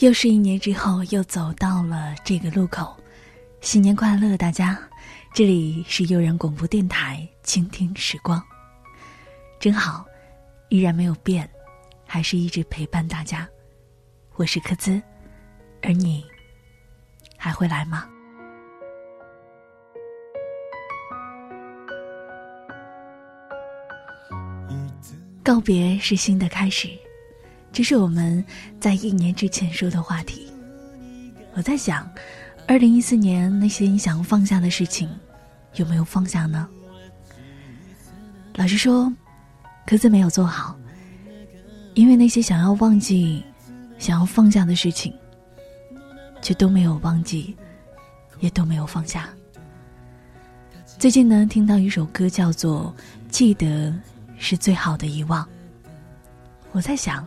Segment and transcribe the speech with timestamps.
[0.00, 2.96] 又是一年之后，又走到了这个路口，
[3.60, 4.78] 新年快乐，大家！
[5.34, 8.40] 这里是悠然广播电台，倾听时光，
[9.58, 10.06] 真好，
[10.68, 11.50] 依然没有变，
[12.06, 13.48] 还是一直陪伴大家。
[14.36, 15.02] 我是科兹，
[15.82, 16.24] 而你
[17.36, 18.08] 还会来吗？
[25.42, 26.88] 告别是新的开始。
[27.78, 28.44] 这是我们
[28.80, 30.48] 在一年之前说的话题。
[31.54, 32.10] 我在想，
[32.66, 35.08] 二零一四年那些你想放下的事情，
[35.76, 36.68] 有没有放下呢？
[38.56, 39.14] 老实说，
[39.86, 40.76] 各自没有做好，
[41.94, 43.44] 因为那些想要忘记、
[43.96, 45.14] 想要放下的事情，
[46.42, 47.56] 却都没有忘记，
[48.40, 49.28] 也都没有放下。
[50.98, 52.92] 最近呢，听到一首歌叫做
[53.30, 53.94] 《记得
[54.36, 55.44] 是最好的遗忘》，
[56.72, 57.24] 我在想。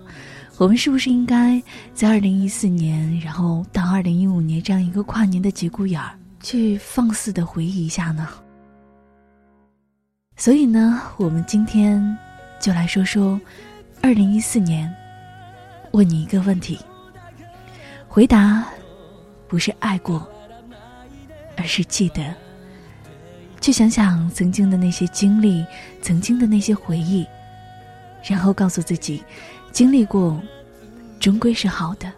[0.62, 1.60] 我们是不是应该
[1.92, 8.30] 在二零一四年，然后到二零一五年这样一个跨年的节骨眼儿，去放肆的回忆一下呢？
[10.36, 12.16] 所以呢，我们今天
[12.60, 13.42] 就来说说
[14.04, 14.88] 二零一四年，
[15.94, 16.78] 问你一个问题，
[18.08, 18.64] 回答
[19.48, 20.30] 不是爱过，
[21.58, 22.24] 而是记得。
[23.60, 25.66] 去想想曾经的那些经历，
[26.04, 27.26] 曾经的那些回忆，
[28.24, 29.24] 然后告诉自己。
[29.72, 30.42] 经历过，
[31.20, 32.12] 终归是好的。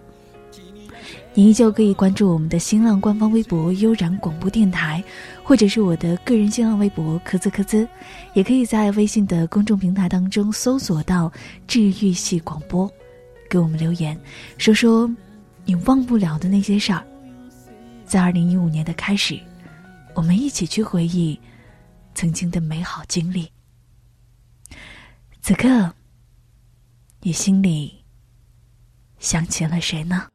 [1.35, 5.03] 你依旧可以关注我们的新浪官方微博“悠然广播电台”，
[5.43, 7.87] 或者是我的个人新浪微博“科兹科兹”，
[8.35, 11.31] 也可以在微信的公众平台当中搜索到
[11.67, 12.87] “治愈系广播”，
[13.49, 14.15] 给我们留言，
[14.59, 15.09] 说说
[15.65, 17.03] 你忘不了的那些事儿。
[18.05, 19.39] 在二零一五年的开始，
[20.13, 21.39] 我们一起去回忆
[22.13, 23.49] 曾经的美好经历。
[25.41, 25.91] 此刻。
[27.25, 28.03] 你心里
[29.17, 30.32] 想起了谁呢？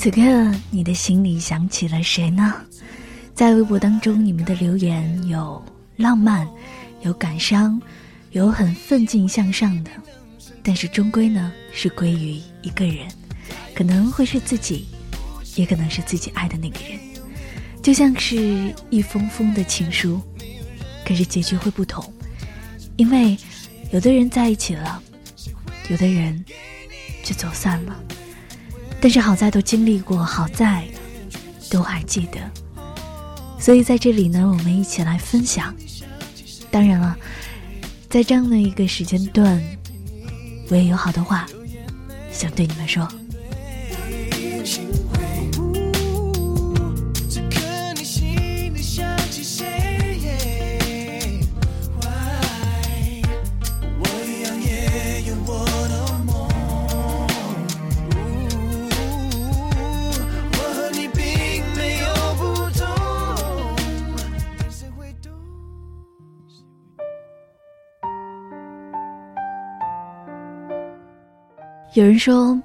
[0.00, 0.22] 此刻，
[0.70, 2.54] 你的心里想起了谁呢？
[3.34, 5.62] 在微博当中，你们的留言有
[5.96, 6.48] 浪漫，
[7.02, 7.78] 有感伤，
[8.30, 9.90] 有很奋进向上的，
[10.62, 13.06] 但是终归呢，是归于一个人，
[13.74, 14.86] 可能会是自己，
[15.54, 16.98] 也可能是自己爱的那个人，
[17.82, 20.18] 就像是一封封的情书，
[21.04, 22.02] 可是结局会不同，
[22.96, 23.36] 因为
[23.92, 25.02] 有的人在一起了，
[25.90, 26.42] 有的人
[27.22, 28.02] 却走散了。
[29.00, 30.84] 但是好在都经历过，好在
[31.70, 32.38] 都还记得，
[33.58, 35.74] 所以在这里呢，我们一起来分享。
[36.70, 37.16] 当然了，
[38.08, 39.60] 在这样的一个时间段，
[40.68, 41.46] 我也有好多话
[42.30, 43.08] 想对你们说。
[72.00, 72.58] 有人说，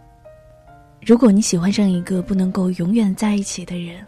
[1.01, 4.01] 如果你喜欢上一个不能够永远在一起的人，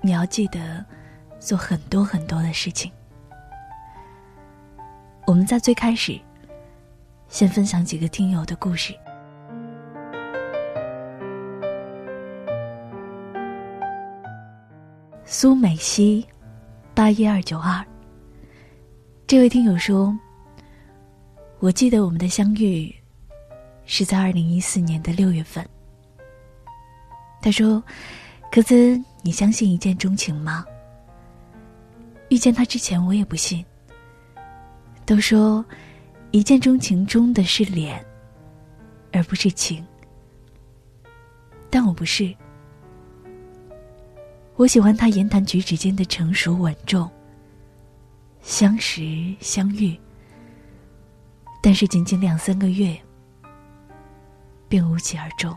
[0.00, 0.84] 你要记得
[1.38, 2.90] 做很多很多的事情。
[5.28, 6.18] 我们在最开始，
[7.28, 8.92] 先分享几个听友的故事。
[15.24, 16.26] 苏美西，
[16.94, 17.80] 八一二九二，
[19.24, 20.12] 这位听友说
[21.60, 22.92] ：“我记得我们的相遇。”
[23.86, 25.66] 是在二零一四年的六月份。
[27.40, 27.82] 他说
[28.50, 30.64] ：“可兹，你相信一见钟情吗？”
[32.30, 33.64] 遇见他之前，我也不信。
[35.04, 35.64] 都说
[36.30, 38.02] 一见钟情中的是脸，
[39.12, 39.84] 而不是情。
[41.68, 42.34] 但我不是。
[44.56, 47.10] 我喜欢他言谈举止间的成熟稳重。
[48.40, 49.98] 相识相遇，
[51.62, 52.96] 但是仅仅两三个月，
[54.74, 55.56] 便无疾而终。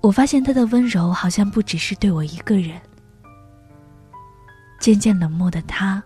[0.00, 2.80] 我发现他的温柔好像不只是对我一个人。
[4.80, 6.02] 渐渐冷漠的他，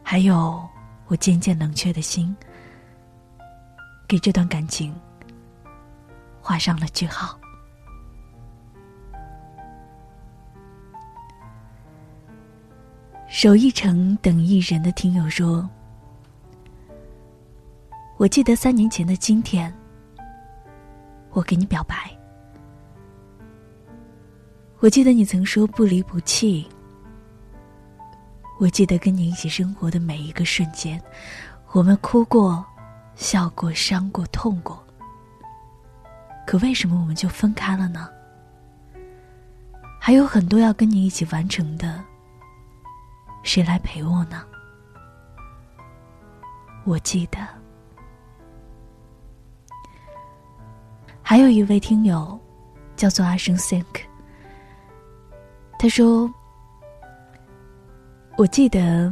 [0.00, 0.64] 还有
[1.08, 2.36] 我渐渐冷却的心，
[4.06, 4.94] 给这段感情
[6.40, 7.36] 画上了句号。
[13.28, 15.68] 守一城等一人的听友说
[18.16, 19.72] ：“我记得三年前的今天，
[21.30, 22.10] 我给你表白。
[24.78, 26.68] 我记得你曾说不离不弃。
[28.60, 31.02] 我记得跟你一起生活的每一个瞬间，
[31.72, 32.64] 我们哭过、
[33.16, 34.80] 笑过、伤过、痛过。
[36.46, 38.08] 可为什么我们就分开了呢？
[40.00, 42.02] 还有很多要跟你一起完成的。”
[43.42, 44.42] 谁来陪我呢？
[46.84, 47.38] 我记得，
[51.26, 52.38] 还有一位听友
[52.96, 53.86] 叫做阿生 think，
[55.78, 56.30] 他说
[58.36, 59.10] ：“我记得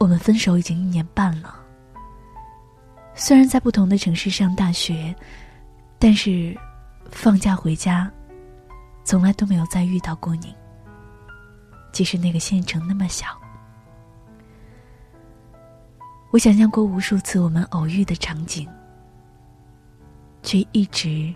[0.00, 1.54] 我们分手已经一年半了，
[3.14, 5.14] 虽然在不同的城市上大学，
[5.98, 6.56] 但是
[7.10, 8.10] 放假回家，
[9.04, 10.54] 从来都没有再遇到过你。”
[11.92, 13.26] 即使那个县城那么小，
[16.30, 18.68] 我想象过无数次我们偶遇的场景，
[20.46, 21.34] 却一直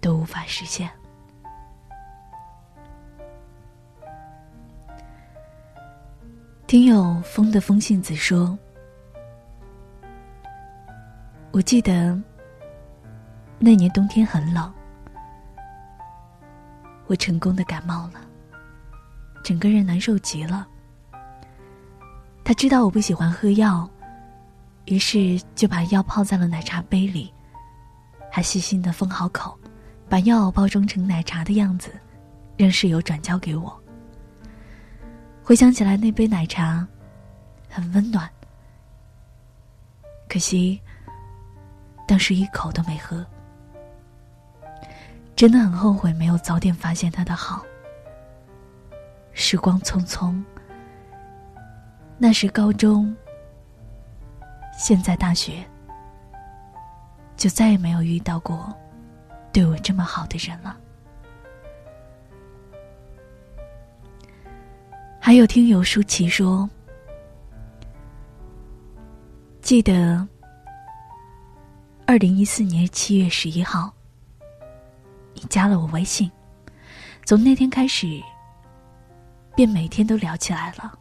[0.00, 0.90] 都无法实现。
[6.66, 8.58] 听友风的风信子说
[11.52, 12.18] ：“我记得
[13.58, 14.72] 那年冬天很冷，
[17.06, 18.26] 我成功的感冒了。”
[19.44, 20.66] 整个人难受极了。
[22.42, 23.86] 他知道我不喜欢喝药，
[24.90, 27.32] 于是就把药泡在了奶茶杯里，
[28.28, 29.56] 还细心的封好口，
[30.08, 31.92] 把药包装成奶茶的样子，
[32.56, 33.80] 让室友转交给我。
[35.44, 36.84] 回想起来，那杯奶茶
[37.68, 38.28] 很温暖，
[40.28, 40.80] 可惜
[42.04, 43.24] 当时一口都没喝，
[45.36, 47.64] 真的很后悔没有早点发现他的好。
[49.34, 50.42] 时光匆匆，
[52.18, 53.16] 那时高中，
[54.80, 55.62] 现在大学，
[57.36, 58.74] 就再也没有遇到过
[59.52, 60.74] 对我这么好的人了。
[65.20, 66.66] 还有听友舒淇说，
[69.60, 70.26] 记得
[72.06, 73.92] 二零一四年七月十一号，
[75.34, 76.32] 你加了我微信，
[77.26, 78.18] 从那天开始。
[79.54, 80.98] 便每天都聊起来了。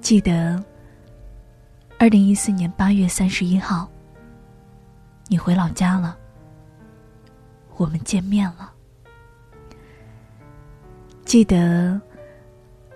[0.00, 0.60] 记得，
[2.00, 3.86] 二零一四年八月三十一号，
[5.26, 6.16] 你回老家了，
[7.76, 8.72] 我们见面了。
[11.26, 12.00] 记得，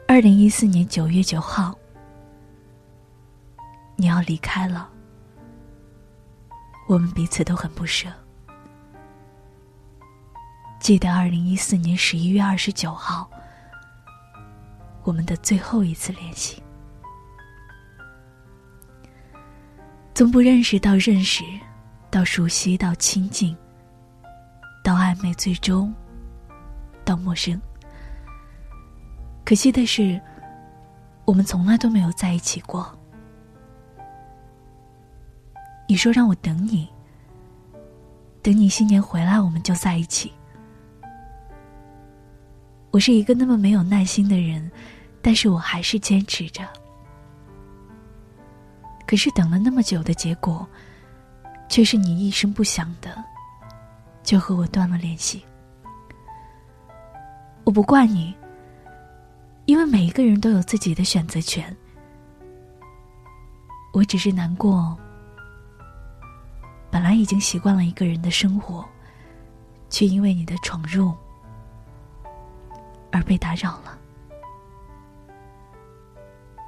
[0.08, 1.78] 二零一四年九月九号，
[3.94, 4.88] 你要离开了，
[6.88, 8.08] 我们彼此都很不舍。
[10.80, 13.30] 记得二零一四年十一月二十九号。
[15.02, 16.62] 我们的最后一次联系，
[20.14, 21.42] 从不认识到认识，
[22.08, 23.56] 到熟悉到亲近，
[24.82, 25.92] 到暧昧，最终
[27.04, 27.60] 到陌生。
[29.44, 30.20] 可惜的是，
[31.24, 32.96] 我们从来都没有在一起过。
[35.88, 36.88] 你说让我等你，
[38.40, 40.32] 等你新年回来，我们就在一起。
[42.92, 44.70] 我是一个那么没有耐心的人。
[45.26, 46.62] 但是我还是坚持着。
[49.06, 50.66] 可是等了那么久的结果，
[51.68, 53.22] 却是你一声不响的，
[54.22, 55.44] 就和我断了联系。
[57.64, 58.34] 我不怪你，
[59.66, 61.74] 因为每一个人都有自己的选择权。
[63.92, 64.96] 我只是难过，
[66.90, 68.84] 本来已经习惯了一个人的生活，
[69.88, 71.14] 却因为你的闯入
[73.12, 73.98] 而被打扰了。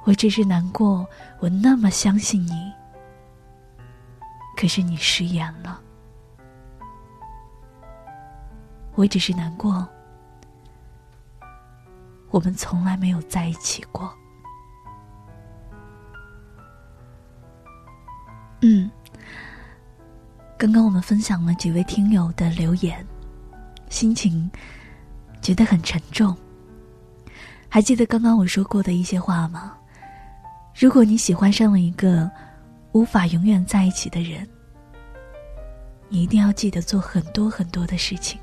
[0.07, 1.05] 我只是难过，
[1.37, 2.71] 我那么相信你，
[4.55, 5.81] 可是你食言了。
[8.95, 9.85] 我只是难过，
[12.29, 14.09] 我们从来没有在一起过。
[18.61, 18.89] 嗯，
[20.57, 23.05] 刚刚我们分享了几位听友的留言，
[23.89, 24.49] 心情
[25.41, 26.33] 觉得很沉重。
[27.67, 29.77] 还记得刚刚我说过的一些话吗？
[30.79, 32.29] 如果你喜欢上了一个
[32.91, 34.47] 无法永远在一起的人，
[36.07, 38.39] 你一定要记得做很多很多的事情。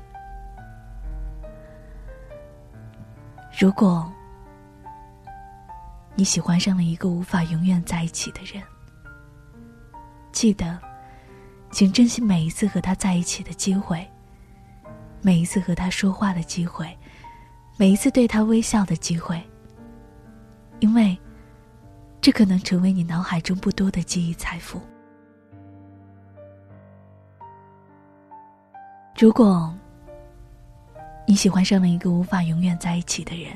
[3.57, 4.11] 如果
[6.13, 8.61] 你喜欢上了一个无法永远在一起的人，
[10.33, 10.77] 记得，
[11.71, 14.05] 请珍惜每一次和他在一起的机会，
[15.21, 16.85] 每一次和他说话的机会，
[17.77, 19.41] 每一次对他微笑的机会，
[20.81, 21.17] 因为
[22.25, 24.81] 这可能成为你脑海中不多的记忆财富。
[29.15, 29.71] 如果
[31.27, 33.55] 你喜欢上了一个无法永远在一起的人，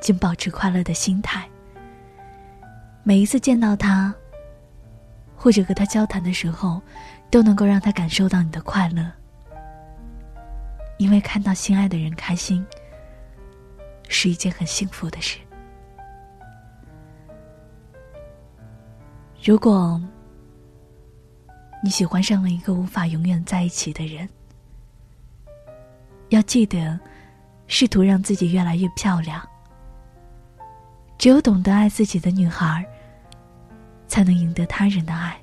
[0.00, 1.48] 请保持快乐的心态。
[3.04, 4.12] 每一次见到他，
[5.36, 6.82] 或者和他交谈的时候，
[7.30, 9.08] 都能够让他感受到你的快乐。
[10.96, 12.66] 因为看到心爱的人开心，
[14.08, 15.38] 是一件很幸福的事。
[19.48, 19.98] 如果
[21.82, 24.28] 你喜欢上了一个无法永远在一起的人，
[26.28, 27.00] 要记得，
[27.66, 29.42] 试图让自己越来越漂亮。
[31.16, 32.86] 只有懂得爱自己的女孩，
[34.06, 35.40] 才能赢得他人的爱。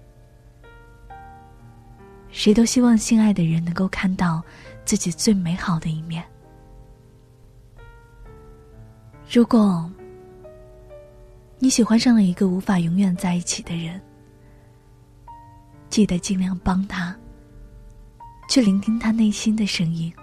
[2.29, 4.39] 谁都希望心爱的人能够看到
[4.85, 6.23] 自己最美好的一面。
[9.27, 9.91] 如果
[11.57, 13.99] 你喜欢上了一个无法永远在一起的人，
[15.89, 17.15] 记得尽量帮他，
[18.49, 20.13] 去聆听他内心的声音，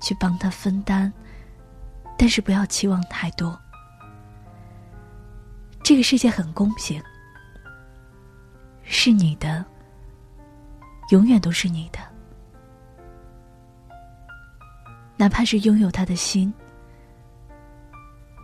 [0.00, 1.12] 去帮他分担，
[2.18, 3.58] 但是不要期望太多。
[5.82, 7.00] 这个世界很公平，
[8.82, 9.64] 是你的，
[11.10, 11.98] 永远都是你的，
[15.16, 16.52] 哪怕是拥有他的心，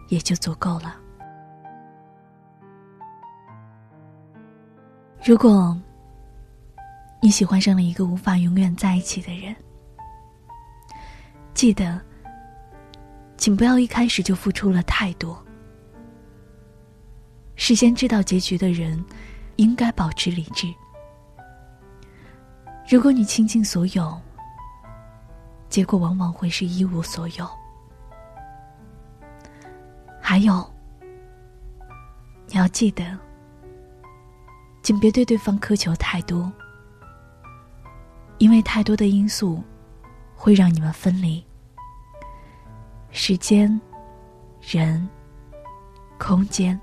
[0.09, 0.97] 也就足够了。
[5.25, 5.77] 如果
[7.21, 9.55] 你喜欢上了一个无法永远在一起的人，
[11.53, 12.01] 记得，
[13.37, 15.37] 请不要一开始就付出了太多。
[17.57, 19.05] 事先知道结局的人，
[19.57, 20.73] 应该保持理智。
[22.89, 24.19] 如果你倾尽所有，
[25.69, 27.58] 结果往往会是一无所有。
[30.31, 30.63] 还有，
[32.49, 33.03] 你要记得。
[34.83, 36.53] 请别对对方苛求太多，
[38.37, 39.65] 因为太多的因素
[40.35, 41.43] 会让你们分离。
[43.11, 43.81] 时间、
[44.61, 45.09] 人、
[46.19, 46.79] 空间。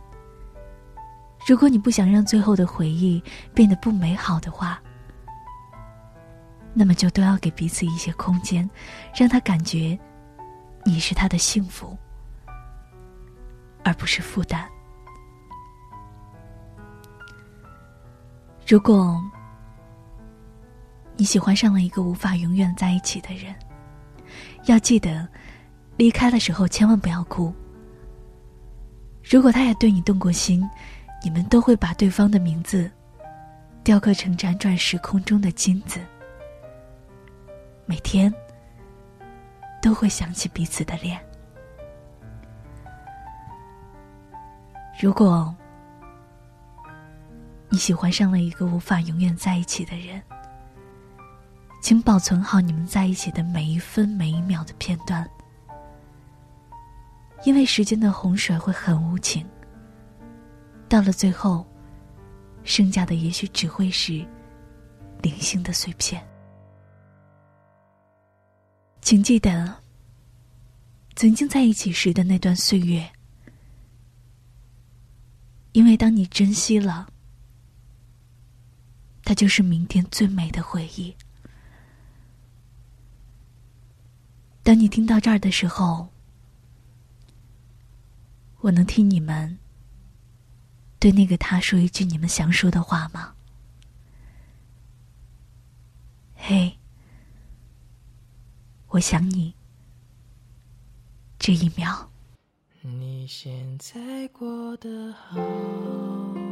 [1.48, 3.24] 如果你不想让最后的回忆
[3.54, 4.82] 变得不美好的话，
[6.74, 8.68] 那么就都要给彼此一些空间，
[9.16, 9.96] 让他感觉
[10.84, 11.96] 你是他的幸福，
[13.86, 14.68] 而不是负担。
[18.68, 19.24] 如果
[21.16, 23.56] 你喜欢上了一个无法永远在一起的人，
[24.66, 25.26] 要记得，
[25.98, 27.54] 离开的时候千万不要哭。
[29.24, 30.68] 如果他也对你动过心，
[31.24, 32.92] 你们都会把对方的名字
[33.84, 36.00] 雕刻成辗转时空中的金子，
[37.86, 38.34] 每天
[39.80, 41.24] 都会想起彼此的脸。
[45.00, 45.54] 如果。
[47.68, 50.22] 你喜欢上了一个无法永远在一起的人，
[51.82, 55.30] 请保存好你们在一起的每一分每一秒的片段，
[57.44, 59.46] 因为时间的洪水会很无情。
[60.88, 61.66] 到了最后，
[62.64, 64.26] 剩下的也许只会是
[65.22, 66.26] 零星的碎片。
[69.02, 69.76] 请记得，
[71.16, 73.06] 曾经在一起时的那段岁月，
[75.76, 77.10] 因为当你珍惜了。
[79.26, 81.14] 它就是明天最美的回忆。
[84.64, 86.08] 当你听到这儿的时候，
[88.62, 89.60] 我能听你们
[90.98, 93.36] 对那个他说一句你们想说的话吗？
[96.36, 96.78] 嘿，
[98.88, 99.54] 我想你。
[101.38, 102.10] 这一秒。
[102.88, 106.45] 你现在过得好？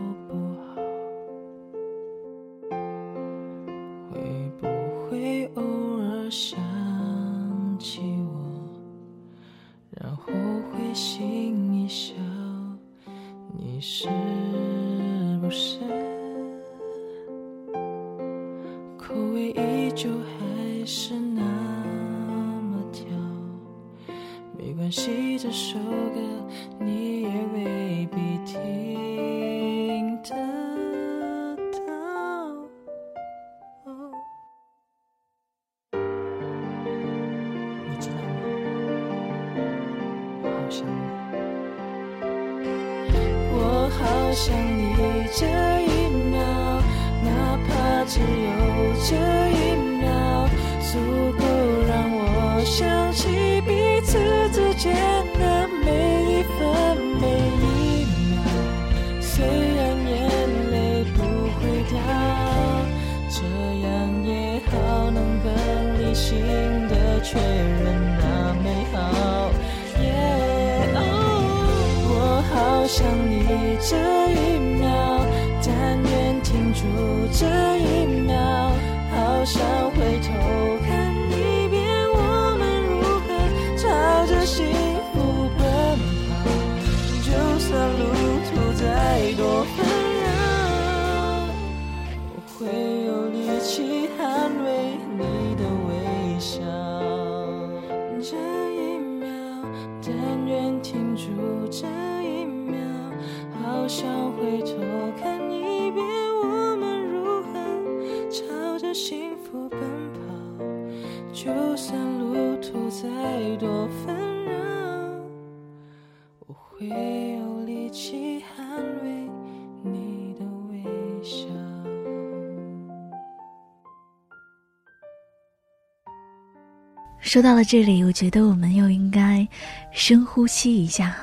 [127.34, 129.48] 说到了这里，我觉得我们又应该
[129.92, 131.16] 深呼吸一下。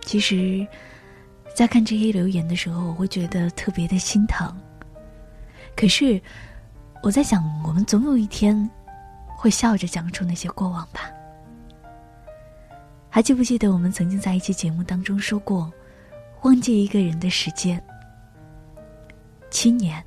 [0.00, 0.66] 其实，
[1.54, 4.50] 在看这些留言的时候，我会觉得特别的心疼。
[5.76, 6.18] 可是，
[7.02, 8.58] 我在想，我们总有一天
[9.26, 11.02] 会笑着讲出那些过往吧。
[13.10, 15.70] 还记不记得我们曾经在一期节目当中说过，
[16.44, 17.78] 忘记一个人的时间
[19.50, 20.02] 七年。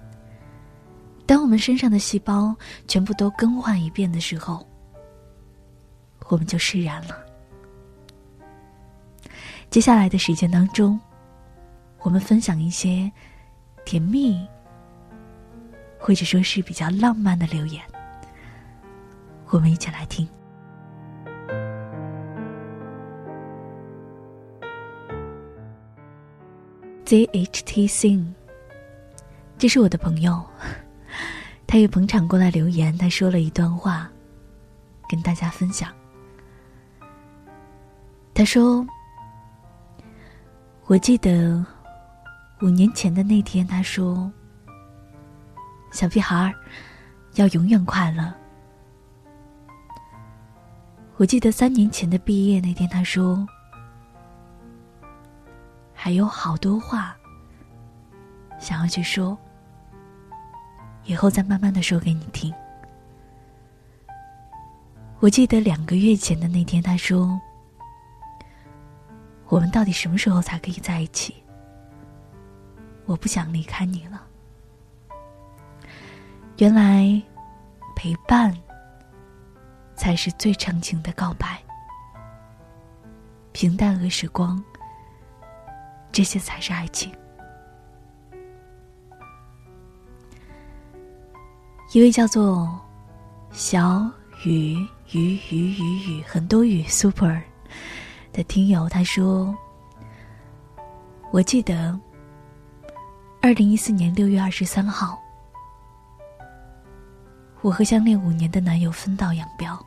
[1.28, 2.56] 当我们身上的细胞
[2.88, 4.68] 全部都更换一遍的时候，
[6.32, 7.26] 我们就释然了。
[9.70, 10.98] 接下来的时间当中，
[12.00, 13.12] 我们分享一些
[13.84, 14.48] 甜蜜，
[16.00, 17.84] 或者说是比较浪漫的留言，
[19.50, 20.26] 我们一起来听。
[27.06, 28.26] ZHT Sing，
[29.58, 30.42] 这是我的朋友。
[31.68, 34.10] 他也捧场过来留言，他说了一段话，
[35.10, 35.94] 跟大家分享。
[38.42, 38.84] 他说
[40.90, 41.64] ：“我记得
[42.64, 44.32] 五年前的那天，他说，
[45.92, 46.52] 小屁孩儿
[47.36, 48.34] 要永远快乐。
[51.18, 53.48] 我记得三年前的毕业那天，他说，
[55.94, 57.16] 还有好多话
[58.58, 59.38] 想要去说。”
[61.06, 62.52] 以后再慢慢的说给你听。
[65.20, 67.40] 我记得两个月前的那天，他说
[69.52, 71.36] ：“我们到底什么时候才可以在一起？
[73.06, 74.26] 我不想离开你了。”
[76.58, 77.22] 原来，
[77.94, 78.56] 陪伴
[79.94, 81.62] 才是最长情的告白。
[83.52, 84.64] 平淡和时光，
[86.14, 87.12] 这些才是爱情。
[91.92, 92.80] 一位叫做
[93.52, 94.10] 小
[94.46, 94.76] 雨
[95.12, 97.38] 雨雨雨雨很多雨 super
[98.34, 99.56] 的听友，他说
[101.32, 102.00] ：“我记得
[103.42, 105.20] 二零一四年六月二十三号，
[107.62, 109.78] 我和相恋五年的男友分道扬镳。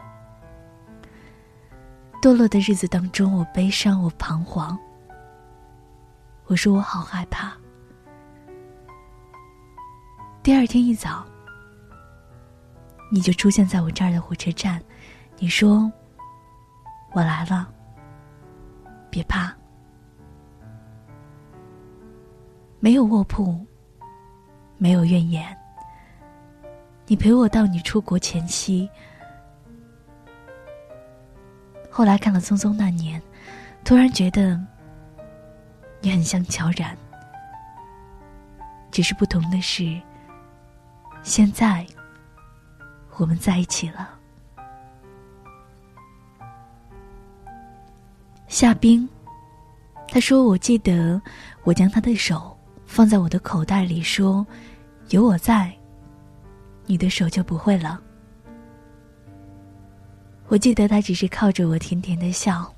[2.20, 4.78] 堕落的日子当中，我悲伤，我彷徨。
[6.46, 7.52] 我说我好害怕。
[10.42, 11.24] 第二天一早。”
[13.12, 14.82] 你就出现在我这儿的火车站，
[15.38, 15.92] 你说
[17.12, 17.68] ：“我来了，
[19.14, 19.54] 别怕。”
[22.80, 23.64] 没有卧铺，
[24.76, 25.56] 没有怨言。
[27.06, 28.90] 你陪我到你出国前夕。
[31.88, 33.20] 后来看了《匆匆那年》，
[33.84, 34.60] 突然觉得
[36.00, 36.96] 你很像乔然，
[38.90, 40.00] 只是不同的是，
[41.22, 41.86] 现在。
[43.16, 44.13] 我们在一起了。
[48.54, 49.08] 夏冰，
[50.06, 51.20] 他说：“我记得
[51.64, 54.46] 我将他的手放在我的口袋里，说
[55.08, 55.76] 有我在，
[56.86, 58.00] 你的手就不会冷。”
[60.46, 62.72] 我记得他只是靠着我甜甜的笑，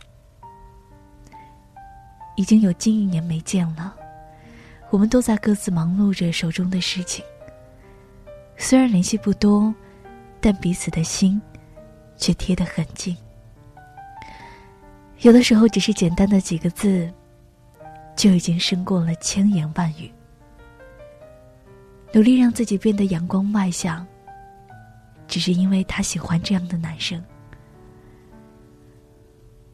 [2.37, 3.95] 已经有近一年没见了，
[4.89, 7.23] 我们都在各自忙碌着手中的事情。
[8.57, 9.75] 虽然联系不多，
[10.41, 11.39] 但彼此的心
[12.17, 13.15] 却贴得很近。
[15.21, 17.13] 有的时候，只是简单的几个字，
[18.17, 20.13] 就已经胜过了千言万语。
[22.13, 24.07] 努力让自己变得阳光外向，
[25.27, 27.23] 只是因为他喜欢这样的男生。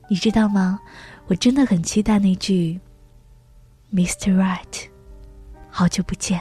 [0.08, 0.80] 你知道吗？
[1.26, 2.78] 我真的很期待那句
[3.92, 4.36] “Mr.
[4.36, 4.88] Right”，
[5.70, 6.40] 好久不见。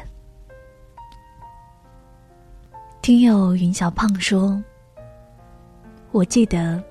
[3.01, 4.61] 听友云小胖说
[6.11, 6.83] ：“我记得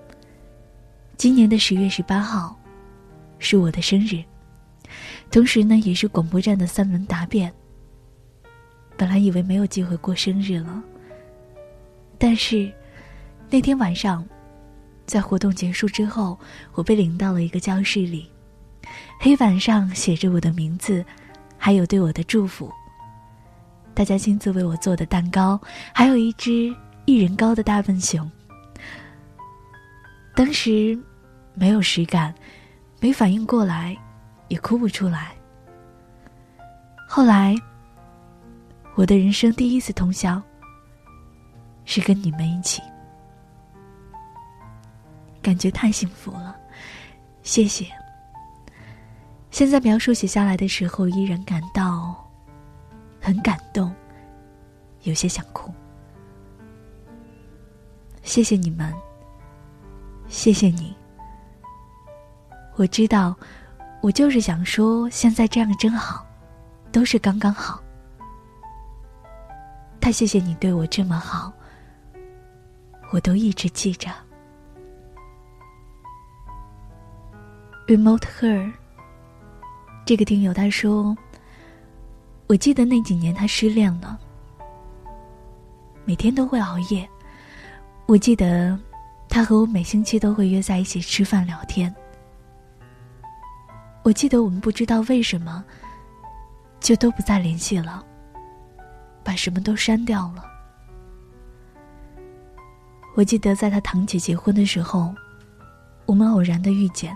[1.21, 2.59] 今年的十月十八号
[3.39, 4.25] 是我的生日，
[5.31, 7.53] 同时呢，也是广播站的三轮答辩。
[8.97, 10.83] 本来以为没有机会过生日了，
[12.17, 12.73] 但是
[13.51, 14.27] 那天晚上。”
[15.05, 16.39] 在活动结束之后，
[16.73, 18.31] 我被领到了一个教室里，
[19.19, 21.05] 黑板上写着我的名字，
[21.59, 22.73] 还有对我的祝福。
[23.93, 25.61] 大家亲自为我做的蛋糕，
[25.93, 28.31] 还有一只一人高的大笨熊。
[30.35, 30.99] 当时
[31.61, 32.35] 没有实感，
[33.01, 33.95] 没反应过来，
[34.49, 35.33] 也哭不出来。
[37.07, 37.55] 后来，
[38.95, 40.41] 我的人生第一次通宵，
[41.85, 42.81] 是跟你们一起。
[45.43, 46.57] 感觉太幸福了，
[47.43, 47.87] 谢谢。
[49.51, 52.27] 现在描述写下来的时候，依然感到
[53.21, 53.95] 很感动，
[55.03, 55.71] 有些想哭。
[58.23, 58.95] 谢谢你们，
[60.27, 60.97] 谢谢你。
[62.81, 63.37] 我知道，
[64.01, 66.27] 我就是想说，现在这样真好，
[66.91, 67.79] 都是刚刚好。
[70.01, 71.53] 太谢谢你对我这么好，
[73.13, 74.09] 我都一直记着。
[77.87, 78.73] Remote her，
[80.07, 81.15] 这个听友他说
[82.49, 84.19] ：“我记得那几年他失恋了，
[86.07, 87.07] 每天都会熬夜。
[88.07, 88.79] 我记得
[89.29, 91.95] 他和我每星期都会约在一起吃饭聊天。
[94.03, 95.65] 我记得我们不知道为什么
[96.81, 98.05] 就都不再联系了，
[99.23, 100.45] 把什么都删掉了。
[103.15, 105.15] 我记得在他堂姐结婚的时候，
[106.07, 107.15] 我们偶然的遇见。”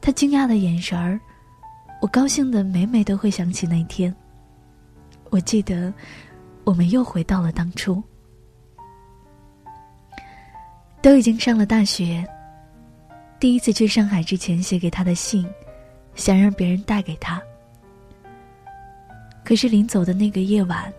[0.00, 1.18] 他惊讶的眼神儿，
[2.00, 4.14] 我高兴的每每都会想起那天。
[5.30, 5.92] 我记得，
[6.64, 8.02] 我们又回到了当初。
[11.00, 12.26] 都已经上了大学，
[13.40, 15.48] 第一次去上海之前写给他的信，
[16.14, 17.40] 想让别人带给他。
[19.44, 20.92] 可是临走的那个夜晚，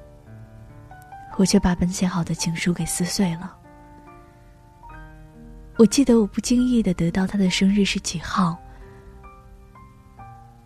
[1.38, 3.56] 我却把本写好的情书给撕碎了。
[5.78, 8.58] 我记得我不经意的得到他的生日是几号。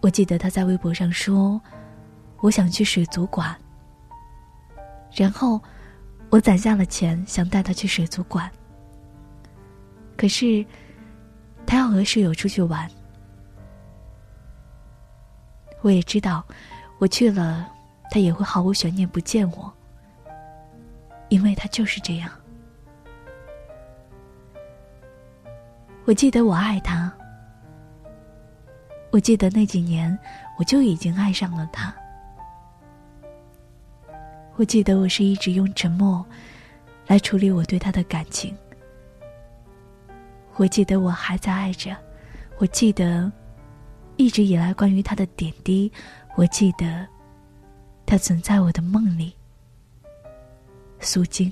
[0.01, 1.59] 我记得他在微博上说
[2.41, 3.55] ：“我想去水族馆。”
[5.15, 5.61] 然后，
[6.29, 8.49] 我攒下了钱，想带他去水族馆。
[10.17, 10.65] 可是，
[11.73, 12.87] 他要和室友出去玩。
[15.81, 16.45] 我也知道，
[16.99, 17.67] 我去了，
[18.11, 19.73] 他也会毫无悬念不见我，
[21.29, 22.29] 因为他就是这样。
[26.05, 27.11] 我记得我爱他。
[29.09, 30.15] 我记得那几年，
[30.59, 31.91] 我就已经爱上了他。
[34.57, 36.23] 我记得我是一直用沉默
[37.07, 38.55] 来处理我对他的感情。
[40.55, 41.95] 我记得我还在爱着。
[42.59, 43.31] 我记得
[44.15, 45.91] 一直以来关于他的点滴。
[46.35, 47.07] 我记得
[48.05, 49.33] 他存在我的梦里。
[50.99, 51.51] 苏晶。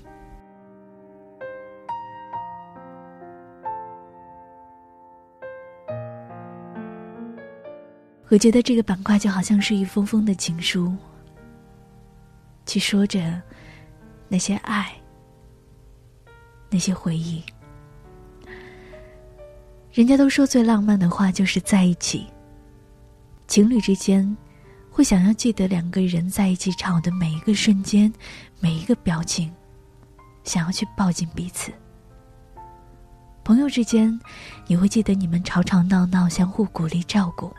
[8.30, 10.96] 我觉得这个板块就好像是一封封的情书，
[12.66, 13.42] 去说着
[14.30, 14.90] 那些爱、
[16.70, 17.44] 那些回忆。
[19.92, 22.26] 人家都说最浪漫的话就是在一起。
[23.48, 24.38] 情侣之间
[24.90, 28.12] 会想要记得两个人在一起吵的每一个瞬间、
[28.60, 29.54] 每一个表情，
[30.46, 31.72] 想要去抱紧彼此。
[33.44, 34.18] 朋友之间
[34.68, 37.52] 也会记得你们吵吵闹闹，相互鼓励照顾。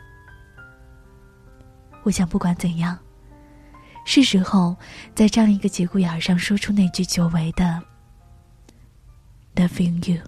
[2.04, 2.98] 我想，不管怎样，
[4.06, 4.74] 是时候
[5.14, 7.82] 在这样一个节骨眼上说出那句久违的
[9.54, 10.22] “loving you”。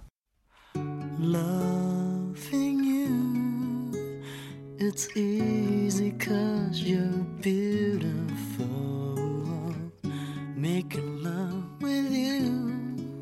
[1.21, 1.84] Love.
[4.77, 9.15] It's easy cause you're beautiful.
[10.57, 13.21] Making love with you,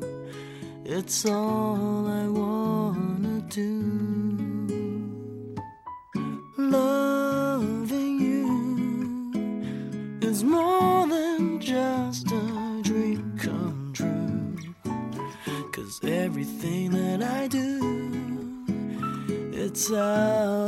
[0.83, 3.83] it's all I wanna do.
[6.57, 9.31] Loving you
[10.27, 14.57] is more than just a dream come true.
[15.71, 18.63] Cause everything that I do,
[19.53, 20.62] it's out.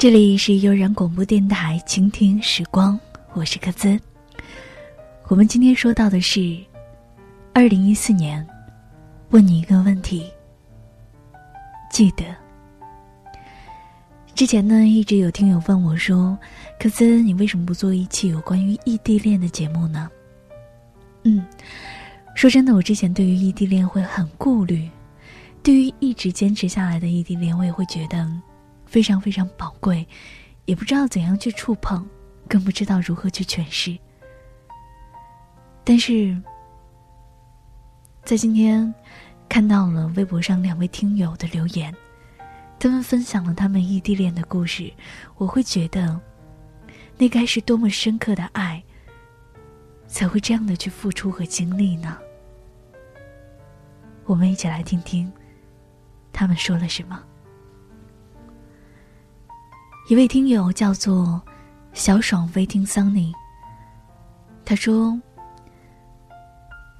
[0.00, 2.98] 这里是悠然广播电台，倾听时光，
[3.34, 4.00] 我是柯兹。
[5.28, 6.56] 我们今天说到的是，
[7.52, 8.48] 二零一四年，
[9.28, 10.24] 问你一个问题，
[11.92, 12.24] 记得。
[14.34, 16.38] 之前呢，一直有听友问我说
[16.80, 20.08] ：“柯兹，你为什么不做一期有关于异地恋的节目呢？”
[21.24, 21.44] 嗯，
[22.34, 24.88] 说真的，我之前对于异地恋会很顾虑，
[25.62, 28.26] 对于一直坚持下来的异地恋，我也会觉得
[28.90, 30.04] 非常非常宝贵，
[30.64, 32.04] 也不知道怎样去触碰，
[32.48, 33.96] 更不知道如何去诠释。
[35.84, 36.36] 但是，
[38.24, 38.92] 在今天
[39.48, 41.94] 看到了微博上两位听友的留言，
[42.80, 44.92] 他们分享了他们异地恋的故事，
[45.36, 46.20] 我会觉得，
[47.16, 48.82] 那该是多么深刻的爱，
[50.08, 52.18] 才会这样的去付出和经历呢？
[54.24, 55.32] 我们一起来听听，
[56.32, 57.24] 他们说了什么。
[60.10, 61.40] 一位听友叫做
[61.92, 63.32] 小爽 waiting sunny，
[64.64, 65.16] 他说：“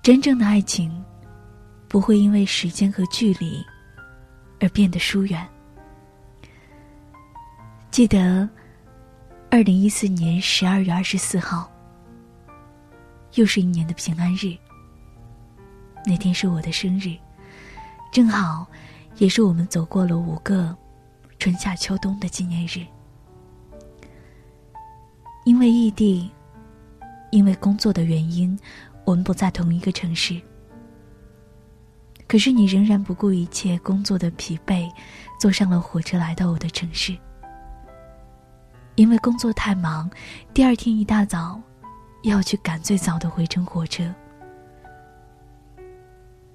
[0.01, 1.05] 真正的爱情
[1.89, 3.67] 不会因为时间和距离
[4.61, 5.45] 而变得疏远。
[7.91, 8.49] 记得
[9.51, 11.69] 二零一四年十二月二十四号，
[13.35, 14.57] 又是一年的平安日。
[16.07, 17.19] 那天是我的生日，
[18.13, 18.65] 正好
[19.17, 20.73] 也是我们走过了五个
[21.41, 22.87] 春夏秋冬的纪念日。
[25.51, 26.31] 因为异地，
[27.33, 28.57] 因为工作的原因，
[29.05, 30.41] 我们不在同一个城市。
[32.29, 34.89] 可是你仍然不顾一切工作的疲惫，
[35.41, 37.19] 坐上了火车来到我的城市。
[38.95, 40.09] 因为工作太忙，
[40.55, 41.61] 第二天一大早，
[42.23, 44.05] 要去赶最早的回程火车。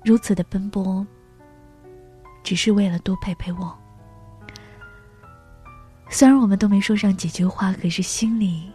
[0.05, 1.05] 如此的奔波，
[2.45, 3.77] 只是为了多陪陪我。
[6.09, 8.71] 虽然我们都没说上几句话，可是心里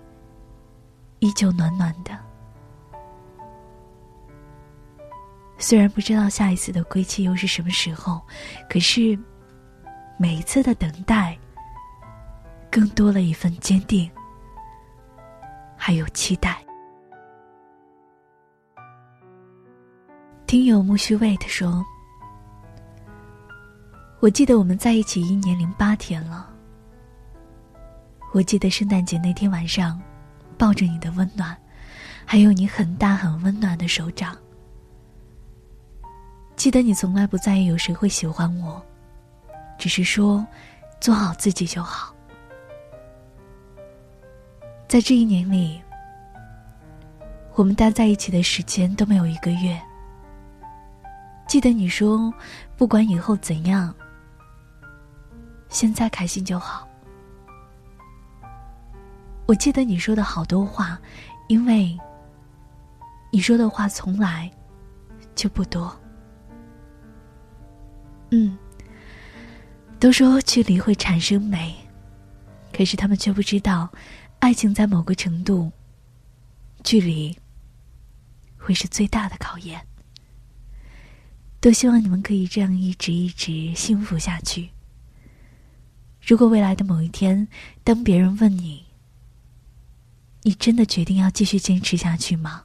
[1.21, 2.19] 依旧暖暖的。
[5.59, 8.21] 虽然不知道下一次的归期又是什么时候，
[8.69, 9.19] 可是
[10.19, 11.39] 每一次的等待，
[12.71, 14.11] 更多了一份坚定，
[15.77, 16.65] 还有期待。
[20.47, 21.85] 听友木须 wait 说
[24.21, 26.51] ：“我记得我们在一起一年零八天了。
[28.33, 30.01] 我记得圣诞节那天晚上，
[30.61, 31.57] 抱着你的温暖，
[32.27, 34.37] 还有你很大很温暖的手掌。
[36.55, 38.85] 记得你从来不在意有谁会喜欢我，
[39.79, 40.47] 只是说
[41.01, 42.15] 做好自己就好。
[44.87, 45.81] 在这一年里，
[47.55, 49.81] 我们待在一起的时间都没有一个月。”
[51.49, 52.31] 记得你说，
[52.77, 53.95] 不管以后怎样，
[55.71, 56.87] 现在开心就好。
[59.51, 60.97] 我记得你说的好多话，
[61.49, 61.99] 因为
[63.33, 64.49] 你说的话从来
[65.35, 66.01] 就不多。
[68.31, 68.57] 嗯，
[69.99, 71.75] 都说距离会产生美，
[72.73, 73.91] 可是他们却不知道，
[74.39, 75.73] 爱情在某个程度，
[76.85, 77.37] 距离
[78.57, 79.85] 会是最大的考验。
[81.59, 84.71] 都希望你们可以这样一直一直幸福下去。
[86.25, 87.49] 如果未来的某一天，
[87.83, 88.87] 当别人问你，
[90.43, 92.65] 你真的决定要继续坚持下去吗？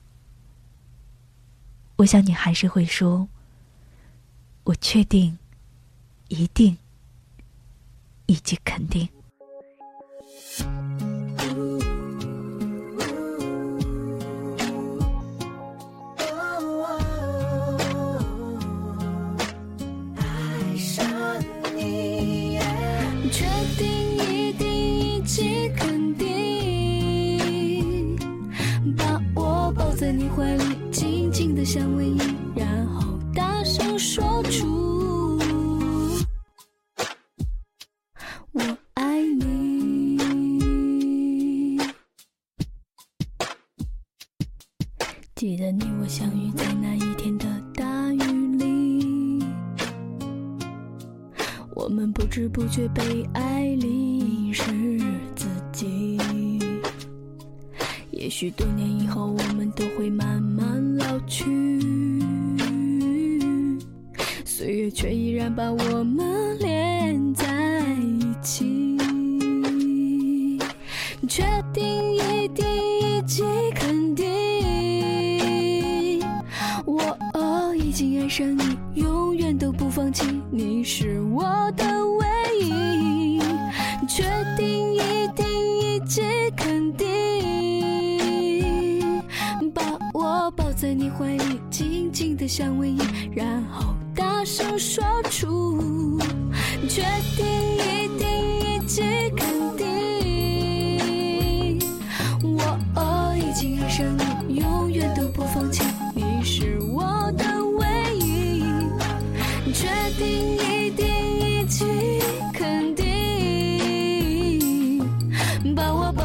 [1.98, 3.30] 我想你还是会说
[4.66, 5.38] ：“我确定，
[6.28, 6.78] 一定，
[8.26, 9.08] 以及肯定。”
[30.36, 32.20] 怀里静静的相偎依
[32.58, 35.40] 然后大声说出
[38.52, 40.18] 我爱你。
[45.36, 49.46] 记得你我相遇在那一天的大雨里。
[51.74, 53.45] 我们不知不觉被爱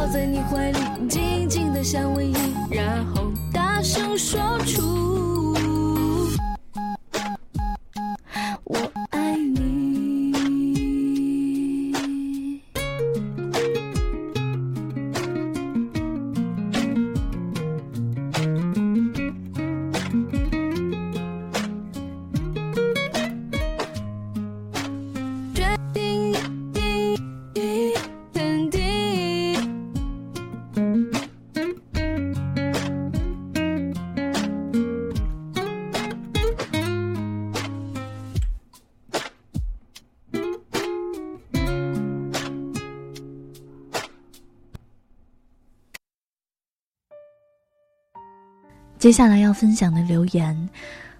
[0.00, 0.78] 抱在你怀里
[1.10, 2.34] 静静的相偎依
[2.70, 5.29] 然后大声说出
[49.00, 50.68] 接下来要分享的留言，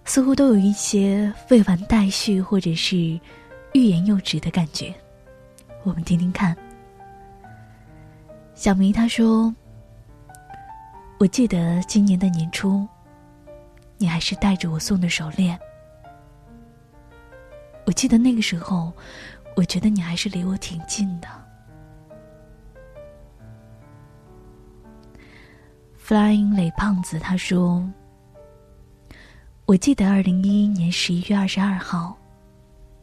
[0.04, 3.18] 似乎都有一些未完待续，或者是
[3.72, 4.94] 欲言又止的感觉。
[5.82, 6.54] 我们听听看。
[8.54, 9.52] 小迷他说
[11.18, 12.86] ：“我记得今年的年初，
[13.96, 15.58] 你还是戴着我送的手链，
[17.86, 18.92] 我记得那个时候，
[19.56, 21.28] 我觉得你还是离我挺近的。
[26.10, 27.88] Flying 雷胖子他说
[29.64, 32.18] ：“我记得二零一一年十一月二十二号，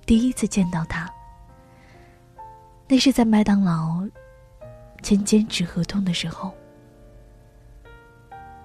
[0.06, 1.10] 第一次见到他。
[2.86, 4.06] 那是在麦当劳
[5.04, 6.54] 签兼职合同的时候。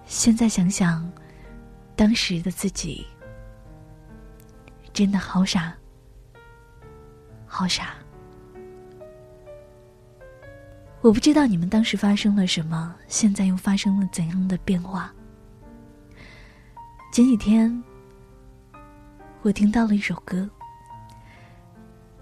[0.07, 1.09] 现在想想，
[1.95, 3.07] 当时的自己
[4.93, 5.73] 真的好傻。”
[7.47, 7.95] 好傻！
[11.03, 15.13] 我不知道你们当时发生了什么，现在又发生了怎样的变化。
[17.13, 17.83] 前几天，
[19.43, 20.49] 我听到了一首歌，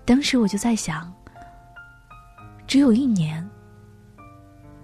[0.06, 1.12] 当时我就在想：
[2.66, 3.46] 只有一年，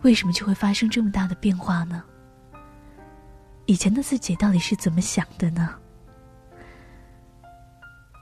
[0.03, 2.05] 为什么就会发生这么大的变化呢？
[3.65, 5.75] 以前的自己到底是怎么想的呢？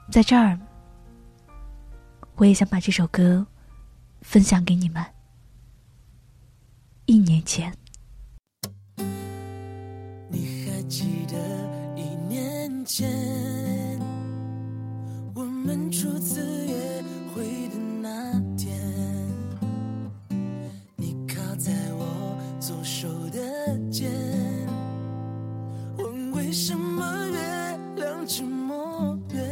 [0.09, 0.57] 在这儿。
[2.37, 3.45] 我也想把这首歌
[4.21, 5.14] 分享给你们。
[7.07, 7.71] 一年前，
[10.27, 11.37] 你还记得
[11.95, 13.07] 一年前
[15.35, 16.73] 我们初次约
[17.31, 18.75] 会的那天？
[20.95, 24.09] 你靠在我左手的肩，
[25.99, 29.45] 问为什么月亮这么圆？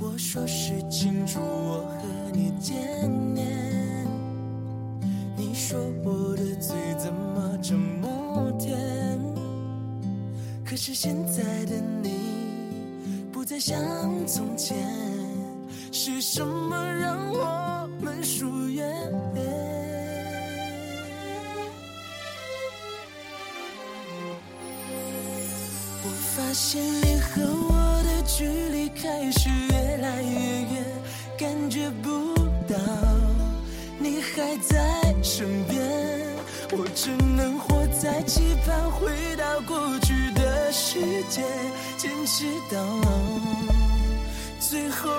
[0.00, 0.74] 我说是。
[0.88, 1.38] 庆祝
[5.68, 8.78] 说我的嘴怎么这么甜？
[10.64, 13.76] 可是现在的你不再像
[14.28, 14.76] 从前，
[15.90, 18.86] 是什么让我们疏远？
[26.04, 30.84] 我发现你和我的距离开始越来越远。
[31.36, 32.36] 感觉不
[32.66, 32.76] 到
[33.98, 34.95] 你还在
[35.36, 35.78] 身边，
[36.72, 41.42] 我只能活在期盼回到过去的世界，
[41.98, 42.82] 坚持到
[44.58, 45.10] 最后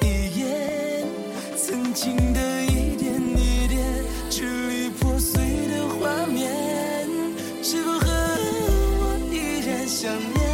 [0.00, 1.06] 一眼，
[1.54, 3.78] 曾经的一点一点
[4.30, 7.06] 支离破碎的画面，
[7.62, 10.47] 是否和我依然想念？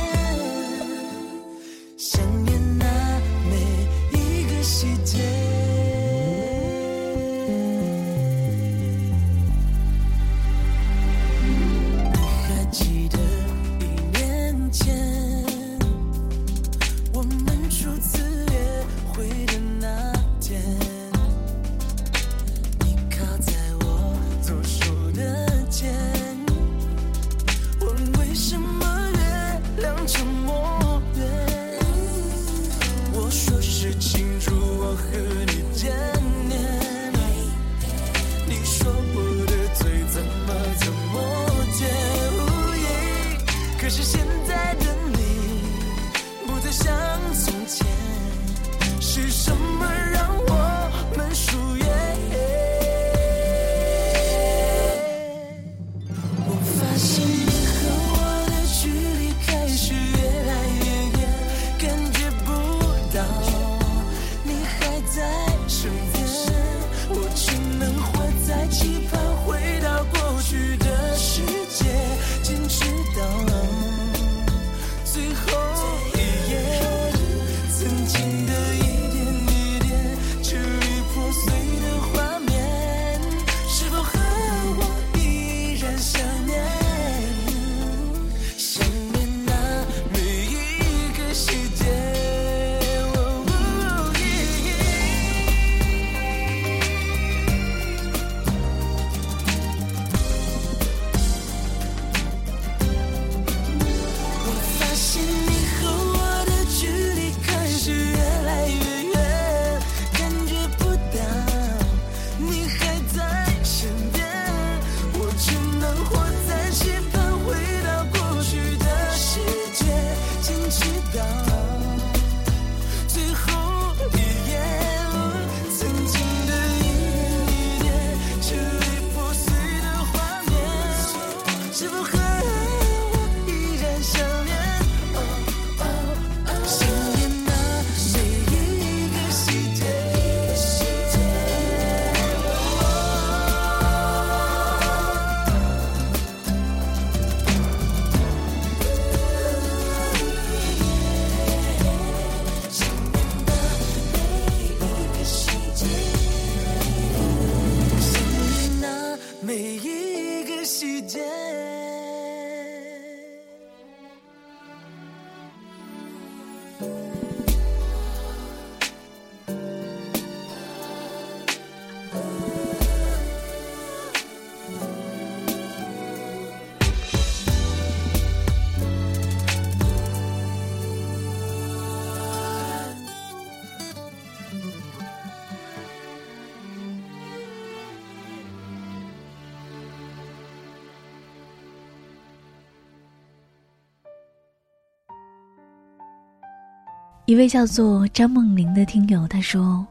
[197.35, 199.85] 一位叫做张梦玲的听友他说：“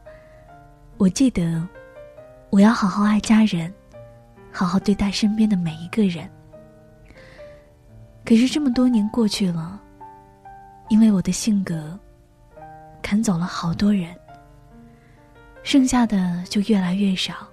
[0.96, 1.62] 我记得，
[2.48, 3.70] 我要好好爱家人，
[4.50, 6.26] 好好对待身边的每一个人。
[8.24, 9.78] 可是这么多年过去了，
[10.88, 12.00] 因为我的性格，
[13.02, 14.08] 砍走了好多人，
[15.62, 17.46] 剩下的就越来越少。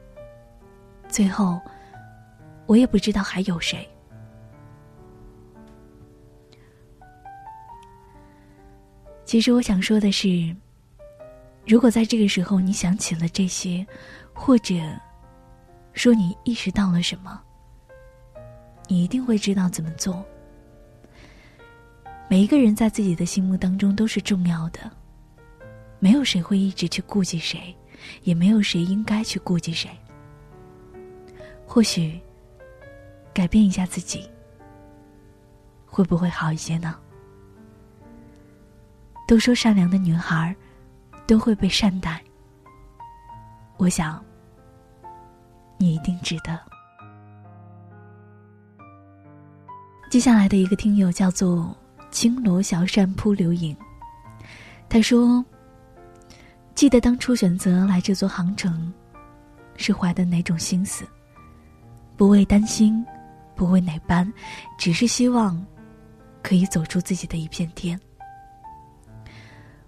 [1.09, 1.59] 最后，
[2.65, 3.85] 我也不知道还有谁。”
[9.31, 10.53] 其实我想说的是，
[11.65, 13.87] 如果在这个时候你想起了这些，
[14.33, 14.73] 或者
[15.93, 17.41] 说你意识到了什么，
[18.89, 20.21] 你一定会知道怎么做。
[22.29, 24.91] 每一个人在自己的心目当中都是重要的，
[25.99, 27.73] 没有谁会一直去顾及谁，
[28.23, 29.89] 也没有谁应该去顾及谁。
[31.65, 32.19] 或许
[33.33, 34.29] 改变一下自己，
[35.85, 36.99] 会不会好一些呢？
[39.31, 40.53] 都说善良的女孩
[41.25, 42.21] 都会被善待，
[43.77, 44.21] 我想
[45.77, 46.59] 你一定值得。
[50.09, 51.73] 接下来的一个听友叫做
[52.09, 53.73] 青罗小扇扑流影，
[54.89, 55.41] 他说
[56.75, 58.91] ：“记得当初选择来这座航城，
[59.77, 61.07] 是怀的哪种心思？
[62.17, 63.01] 不为担心，
[63.55, 64.29] 不为哪般，
[64.77, 65.65] 只是希望
[66.43, 67.97] 可以走出自己的一片天。”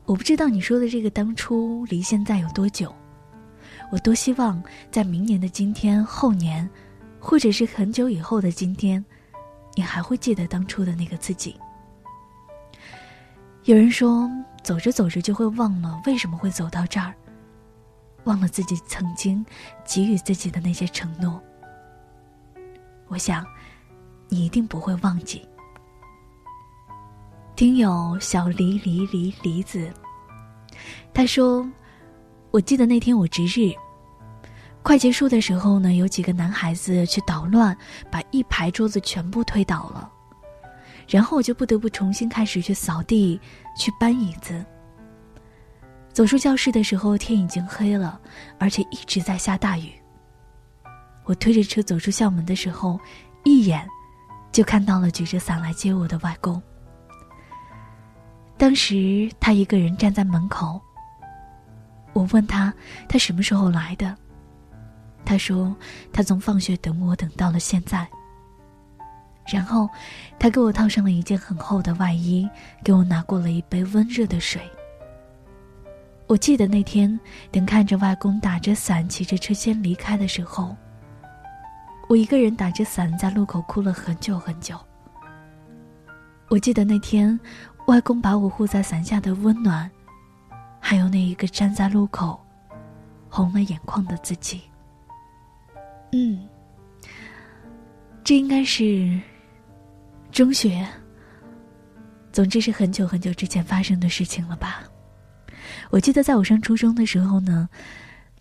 [0.05, 2.93] 我不知道你说的这个当初离现在有多久，
[3.91, 6.69] 我多希望在明年的今天、后年，
[7.19, 9.03] 或者是很久以后的今天，
[9.75, 11.55] 你还会记得当初的那个自己。
[13.63, 14.29] 有人说，
[14.61, 17.13] 走着走着就会忘了为什么会走到这儿，
[18.25, 19.45] 忘了自己曾经
[19.85, 21.41] 给予自己的那些承诺。
[23.07, 23.45] 我想，
[24.27, 25.47] 你一定不会忘记。
[27.55, 29.87] 听友小梨梨梨梨子，
[31.13, 31.63] 他说
[32.49, 33.71] ：“我记得那天我值日，
[34.81, 37.77] 快结束的时候呢，有几个男孩子去捣乱，
[38.09, 40.11] 把一排桌子全部推倒了，
[41.07, 43.39] 然后我就不得不重新开始去扫地，
[43.77, 44.65] 去搬椅子。
[46.11, 48.19] 走出教室的时候，天已经黑了，
[48.57, 49.91] 而且一直在下大雨。
[51.23, 52.99] 我推着车走出校门的时候，
[53.43, 53.87] 一眼
[54.51, 56.59] 就看到了举着伞来接我的外公。”
[58.57, 60.79] 当时他一个人站在门口。
[62.13, 62.71] 我问他，
[63.09, 64.15] 他什么时候来的？
[65.25, 65.75] 他说，
[66.11, 68.07] 他从放学等我等到了现在。
[69.51, 69.89] 然后，
[70.37, 72.47] 他给我套上了一件很厚的外衣，
[72.83, 74.61] 给我拿过了一杯温热的水。
[76.27, 77.19] 我记得那天，
[77.51, 80.75] 等看着外公打着伞骑着车先离开的时候，
[82.07, 84.79] 我一个人打着伞在路口哭了很久很久。
[86.49, 87.37] 我记得那天。
[87.87, 89.89] 外公把我护在伞下的温暖，
[90.79, 92.39] 还有那一个站在路口，
[93.29, 94.61] 红了眼眶的自己。
[96.13, 96.47] 嗯，
[98.23, 99.19] 这应该是
[100.31, 100.87] 中学，
[102.31, 104.81] 总之是很久很久之前发生的事情了吧？
[105.89, 107.67] 我记得在我上初中的时候呢，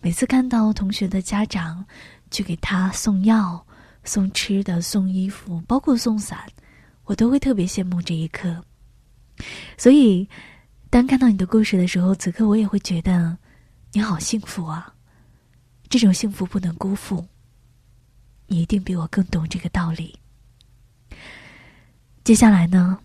[0.01, 1.85] 每次看到同学的家长
[2.31, 3.65] 去给他送药、
[4.05, 6.39] 送吃的、送衣服，包括送伞，
[7.05, 8.63] 我都会特别羡慕这一刻。
[9.79, 10.29] 所以，
[10.91, 13.37] 当看到你的故事的时候，此刻我也会觉得
[13.93, 14.95] 你好幸福啊！
[15.89, 17.27] 这种幸福不能辜负。
[18.47, 20.19] 你一定比我更懂这个道理。
[22.25, 22.99] 接下来呢，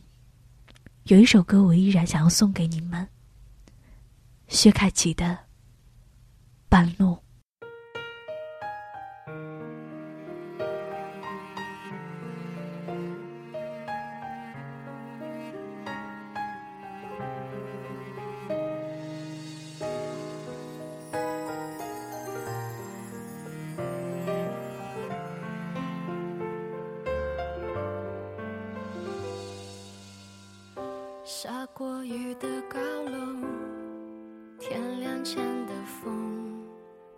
[1.04, 3.08] 有一首歌我依然想要送给你们，
[4.48, 5.26] 薛凯琪的
[6.70, 7.14] 《半路》。
[31.40, 33.46] 下过雨的高楼，
[34.58, 36.66] 天亮前的风，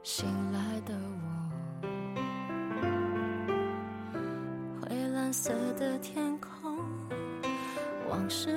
[0.03, 0.93] 醒来的
[1.81, 1.87] 我，
[4.81, 6.77] 灰蓝色的天空，
[8.09, 8.51] 往事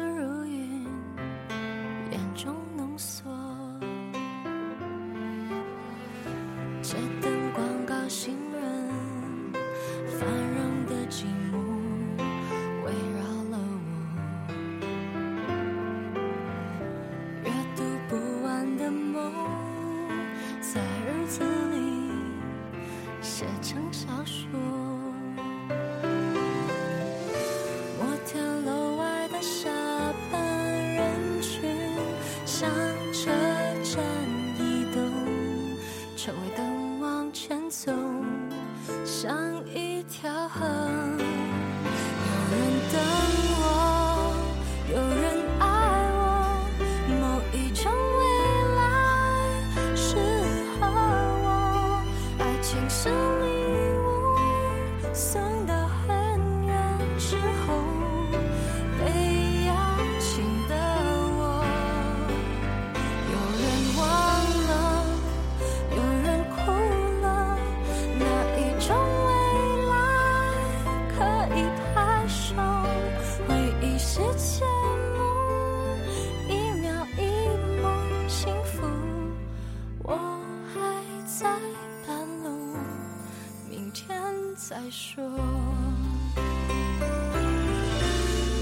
[84.93, 85.25] 说。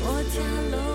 [0.03, 0.89] 我跳楼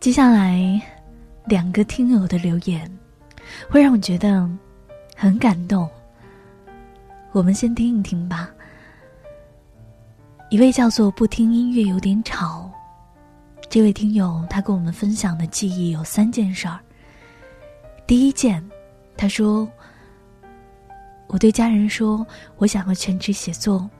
[0.00, 0.80] 接下来
[1.46, 2.88] 两个听友的留言，
[3.68, 4.48] 会让我觉得
[5.16, 5.90] 很感动。
[7.32, 8.48] 我们先听一听吧。
[10.50, 12.70] 一位叫做“不听音乐有点吵”，
[13.68, 16.78] 这位听友他跟我们分享的记忆有三件事儿。
[18.06, 18.64] 第一件，
[19.16, 19.68] 他说
[21.26, 22.24] ：“我对家人说
[22.56, 23.90] 我想要全职写作，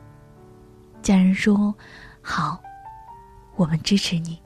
[1.03, 1.75] 家人说
[2.23, 2.63] 好，
[3.57, 4.39] 我们支持你。”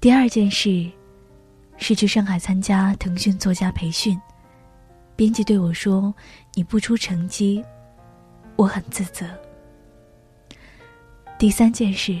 [0.00, 0.90] 第二件事，
[1.76, 4.18] 是去上海参加腾讯作家培训，
[5.14, 6.14] 编辑对我说
[6.56, 7.62] ：“你不出成绩，
[8.56, 9.26] 我很自责。”
[11.38, 12.18] 第三件事，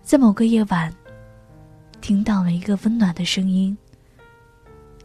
[0.00, 0.90] 在某个夜晚，
[2.00, 3.76] 听到了一个温暖的声音，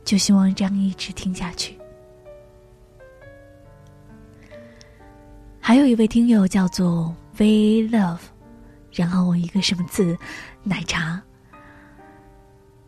[0.06, 1.78] 就希望这样一直听下去。
[5.60, 8.20] 还有一位听友叫做 V Love，
[9.00, 10.18] 然后我一个什么字，
[10.62, 11.22] 奶茶。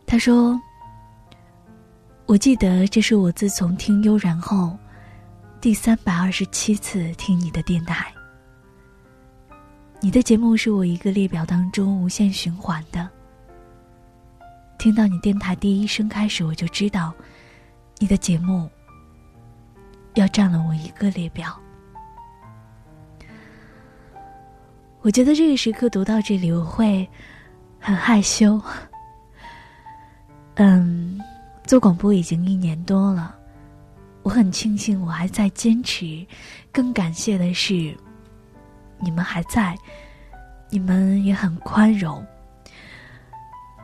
[0.06, 0.60] 他说
[2.28, 4.78] ：“我记得这是我自从听悠然后，
[5.62, 8.14] 第三百二十七次听你的电台。
[10.02, 13.10] 你的节目是我一个列表当中无限循环的。
[14.78, 17.14] 听到你电台第一声开始，我就知道，
[18.00, 18.70] 你的节目
[20.16, 21.58] 要占了我一个列表。
[25.04, 27.10] 我觉得这个时刻读到这里，我会
[27.80, 28.62] 很害羞。
[30.56, 31.20] 嗯，
[31.66, 33.36] 做广播已经一年多了，
[34.22, 36.24] 我很庆幸我还在坚持。
[36.72, 37.98] 更感谢的是，
[39.00, 39.76] 你们还在，
[40.70, 42.24] 你们也很宽容。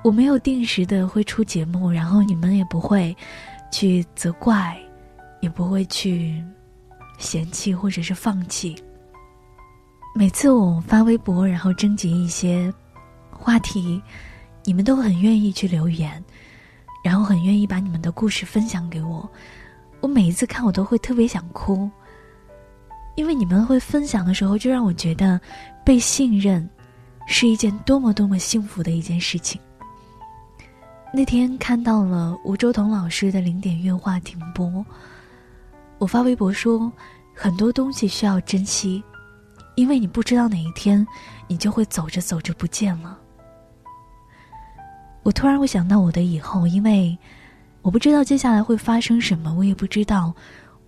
[0.03, 3.17] 我没有定时的会出节目，然后你们也不会
[3.71, 4.77] 去责怪，
[5.41, 6.43] 也不会去
[7.17, 8.75] 嫌弃或者是放弃。
[10.17, 12.73] 每次我发微博，然后征集一些
[13.29, 14.01] 话题，
[14.63, 16.23] 你们都很愿意去留言，
[17.03, 19.29] 然后很愿意把你们的故事分享给我。
[19.99, 21.87] 我每一次看，我都会特别想哭，
[23.15, 25.39] 因为你们会分享的时候，就让我觉得
[25.85, 26.67] 被信任
[27.27, 29.61] 是一件多么多么幸福的一件事情。
[31.13, 34.83] 那天看到了吴周彤老师的零点月话停播，
[35.99, 36.91] 我发微博说，
[37.35, 39.03] 很多东西需要珍惜。
[39.77, 41.05] 因为你不知道哪一天，
[41.47, 43.15] 你就会走着走着不见了。
[45.21, 47.15] 我突然会想到我的以后，因为
[47.83, 50.33] 我不知道接下来会发生什么，我也不知道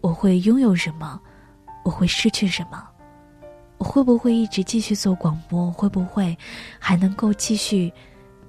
[0.02, 1.22] 我会拥有什么，
[1.84, 2.84] 我会失去什么，
[3.78, 6.36] 我会不会一直继续做广播，会不会
[6.80, 7.94] 还能够继续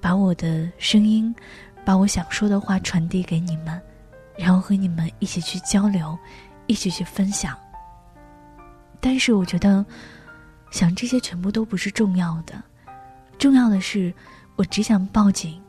[0.01, 1.34] 把我的声音，
[1.84, 3.78] 把我想说的话传递给你们，
[4.38, 6.18] 然后和你们一起去交流，
[6.66, 7.55] 一起去分享。
[9.03, 9.84] 但是我觉得。
[10.70, 12.62] 想这些全部都不是重要的，
[13.38, 14.12] 重要的是，
[14.56, 15.60] 我只想抱紧，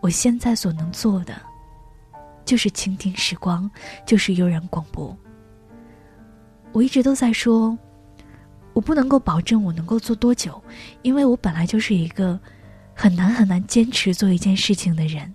[0.00, 1.34] 我现在所能做的，
[2.44, 3.70] 就是倾听时光，
[4.04, 5.16] 就是悠然广播。
[6.72, 7.76] 我一直都在说，
[8.72, 10.62] 我不能够保证我能够做多久，
[11.02, 12.38] 因为我本来就是一个
[12.94, 15.34] 很难很难坚持做一件事情的人。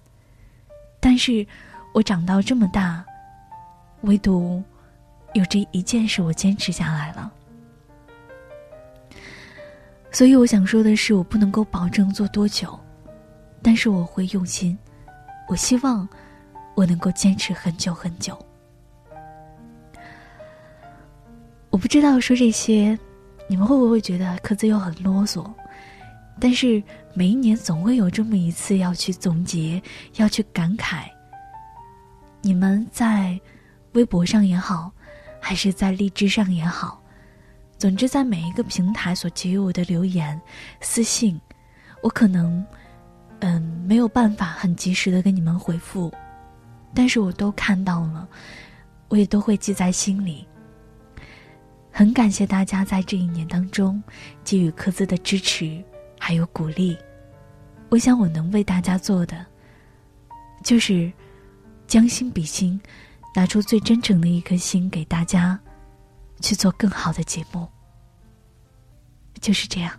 [0.99, 1.45] 但是，
[1.93, 3.03] 我长到这么大，
[4.01, 4.63] 唯独
[5.34, 7.32] 有这一件事我坚持下来了。
[10.14, 12.80] 所以我想说的是，我不能够保证做多久，
[13.64, 14.78] 但是我会用心。
[15.49, 16.07] 我希望
[16.76, 18.38] 我能够坚持很久很久。
[21.72, 22.97] 我不知道说这些，
[23.49, 25.51] 你们会不会觉得科子又很啰嗦？
[26.39, 26.82] 但是
[27.16, 29.82] 每一年总会有这么一次要去总结，
[30.18, 31.05] 要去感慨。
[32.41, 33.39] 你们在
[33.93, 34.91] 微博上也好，
[35.39, 37.03] 还是在荔枝上也好。
[37.84, 40.41] 总之，在每一个平台所给予我的留言、
[40.79, 41.38] 私信，
[42.01, 42.65] 我可能，
[43.41, 46.09] 嗯，没有办法很及时的跟你们回复，
[46.95, 48.25] 但是我都看到了，
[49.09, 50.47] 我也都会记在心里。
[51.91, 54.01] 很感谢大家在这一年当中
[54.45, 55.84] 给予科兹的支持
[56.17, 56.97] 还有鼓励。
[57.89, 59.45] 我想我能为大家做的，
[60.63, 61.11] 就是
[61.86, 62.79] 将心比心，
[63.36, 65.59] 拿出最真诚的一颗心给大家。
[66.41, 67.65] 去做更好的节目，
[69.44, 69.91] 就是这样。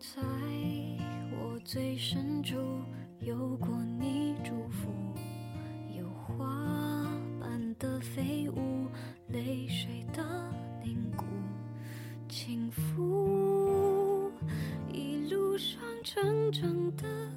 [0.00, 0.22] 在
[1.30, 2.56] 我最深处，
[3.20, 3.68] 有过
[4.00, 5.07] 你祝福。
[16.50, 17.27] 长的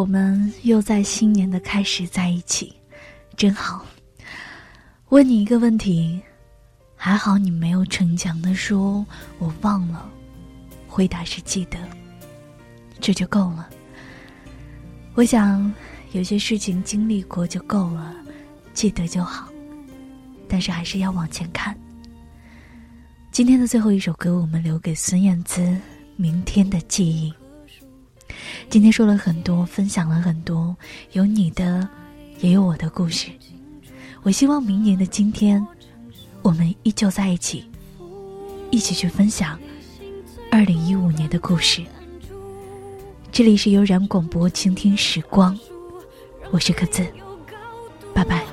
[0.00, 2.74] 我们又在新年的开始在一起，
[3.36, 3.84] 真好。
[5.10, 6.18] 问你一个问题，
[6.96, 9.04] 还好你没有逞强的说
[9.38, 10.10] “我忘了”，
[10.88, 11.76] 回答是记得，
[12.98, 13.68] 这就够了。
[15.12, 15.70] 我想
[16.12, 18.16] 有些事情经历过就够了，
[18.72, 19.50] 记得就好。
[20.48, 21.78] 但是还是要往前看。
[23.30, 25.60] 今天的最后一首歌，我们留给孙燕姿，
[26.16, 27.30] 《明天的记忆》。
[28.68, 30.76] 今天说了很多分享了很多
[31.12, 31.88] 有你的
[32.40, 33.28] 也有我的故事。
[34.22, 35.64] 我希望明年的今天
[36.42, 37.64] 我们依旧在一起
[38.70, 39.58] 一起去分享
[40.50, 41.82] 二零一五年的故事。
[43.32, 45.56] 这里是悠然广播倾听时光
[46.50, 47.06] 我是可子
[48.12, 48.44] 拜拜。